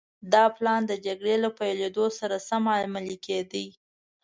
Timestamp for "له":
1.43-1.49